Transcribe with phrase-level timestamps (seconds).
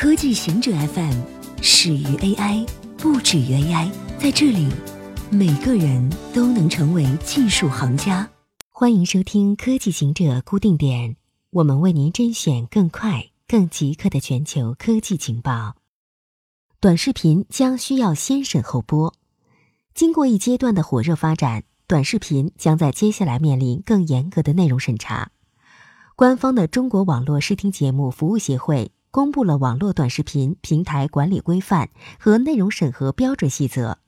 [0.00, 1.20] 科技行者 FM
[1.60, 2.66] 始于 AI，
[2.96, 3.92] 不止于 AI。
[4.18, 4.66] 在这里，
[5.30, 8.26] 每个人都能成为技术行家。
[8.70, 11.16] 欢迎收听科技行者固定点，
[11.50, 15.74] 我们为您甄选更快、更即刻的全球科技情报。
[16.80, 19.12] 短视频将需要先审后播。
[19.92, 25.32] 经过一阶段的火热发展，短视频将在接下来面临更严格的内容审查。
[26.16, 33.98] 官方的中国网络视听节目服务协会公布了网络短视频平台管理规范和内容审核标准细则。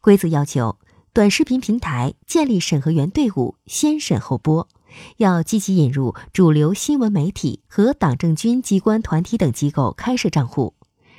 [0.00, 0.78] 规则要求，
[1.12, 4.68] 短视频平台建立审核员队伍，先审后播，
[5.16, 10.74] 要积极引入主流新闻媒体和党政军机关团体等机构开设账户。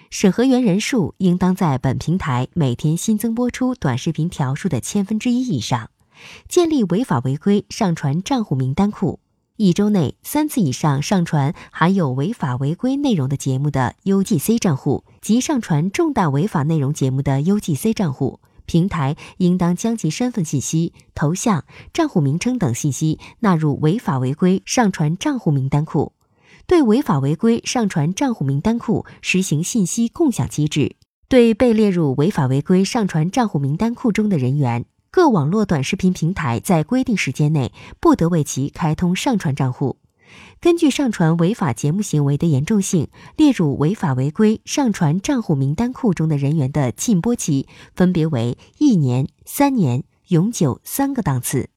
[0.09, 5.89] 审核员人数应当在本平台每天新增播出短视频条数的千分之一以上。
[6.47, 9.19] 建立违法违规上传账户名单库。
[9.57, 26.13] 一周内三次以上上传含有违法违规内容的节目的 UGC 账户及上传重大违法内容节目的 UGC 账户，平台应当将其身份信息、头像、账户名称等信息纳入违法违规上传账户名单库，
[26.67, 30.95] 对违法违规上传账户名单库实行信息共享机制，
[31.27, 34.85] 对被列入违法违规上传账户名单库中的人员。
[35.17, 39.97] 各网络短视频平台在规定时间内不得为其开通上传账户。
[40.61, 51.71] 根据上传违法节目行为的严重性，列入违法违规上传账户名单库中的人员的禁播期分别为一年、三年、永久三个档次。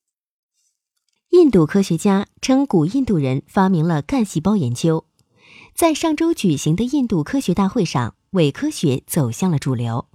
[1.31, 5.07] 印度科学家称，古印度人发明了干细胞研究。
[5.75, 10.10] 在上周举行的印度科学大会上，伪科学走向了主流。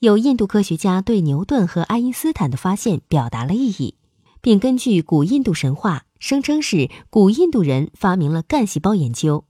[0.00, 3.94] 有印度科学家对牛顿和爱因斯坦的发现表达了异议，
[4.40, 9.44] 并根据古印度神话声称是古印度人发明了干细胞研究。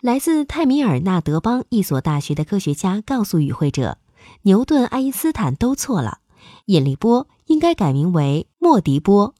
[0.00, 3.98] 来自泰米尔纳德邦一所大学的科学家告诉与会者，
[4.42, 6.18] 牛顿、爱因斯坦都错了，
[6.66, 9.34] 引力波应该改名为莫迪波。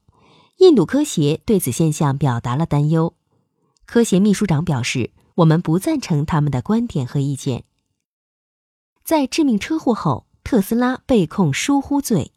[0.59, 3.13] 印度科协对此现象表达了担忧。
[3.85, 7.65] 科协秘书长表示：“我们不赞成他们的观点和意见。”
[9.03, 12.31] 在致命车祸后，特斯拉被控疏忽罪。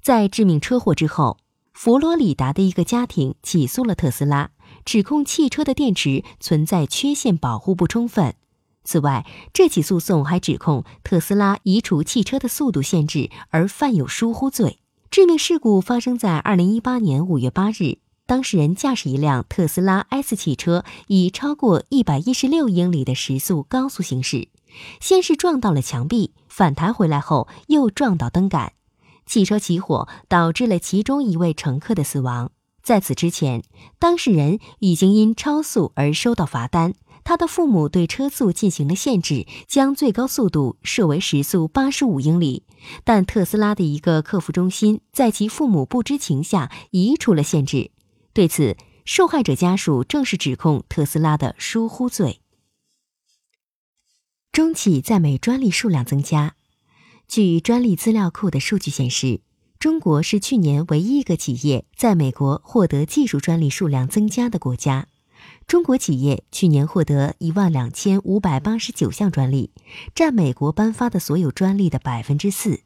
[0.00, 1.38] 在致命车祸之后，
[1.72, 4.52] 佛罗里达的一个家庭起诉了特斯拉，
[4.84, 8.36] 指控汽车的电池存在缺陷，保护不充分。
[8.84, 14.78] 此外，这起诉讼还指控特斯拉移除汽车的速度限制而犯有疏忽罪。
[15.10, 24.46] 致命事故发生在二零一八年五月八日，当事人驾驶一辆特斯拉 S 汽车，以超过一百一十六英里的时速高速行驶。
[25.00, 28.72] 先是撞到了墙壁，反弹回来后又撞到灯杆，
[29.26, 32.50] 汽车起火，导致了其中一位乘客的死亡。
[32.82, 33.62] 在此之前，
[33.98, 42.62] 当事人已经因超速而收到罚单，他的父母对车速进行了限制，将最高速度设为时速八十五英里。
[43.04, 47.90] 但特斯拉的一个客服中心在其父母不知情下移除了限制。
[48.32, 52.40] 对此，受害者家属正式指控特斯拉的疏忽罪。
[54.58, 56.56] 中企在美专利数量增加。
[57.28, 59.40] 据专利资料库的数据显示，
[59.78, 65.06] 中国是去年唯一一个企业在美国获得技术专利数量增加的国家。
[65.68, 69.70] 中国企业去年获得一万两千五百八十九项专利，
[70.12, 72.80] 占美国颁发的所有专利的百分之四。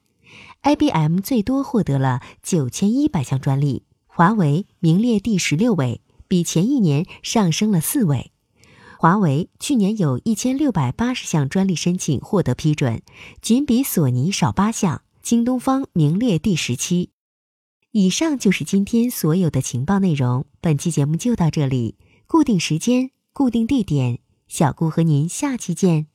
[0.61, 8.31] IBM 最多获得了九千一百项专利，华为名列第十六位，比前一年上升了四位。
[9.03, 13.03] 华为去年有一千六百八十项专利申请获得批准，
[13.41, 15.03] 仅比索尼少八项。
[15.21, 17.11] 京东方名列第十七。
[17.91, 20.47] 以上就是今天所有的情报内容。
[20.61, 21.97] 本期节目就到这里，
[22.29, 26.12] 固定时间，固定地点，小顾和您下期见。